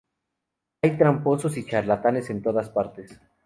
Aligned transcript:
Hay 0.81 0.97
tramposos 0.97 1.57
y 1.57 1.65
charlatanes 1.67 2.31
en 2.31 2.41
todas 2.41 2.69
partes. 2.71 3.21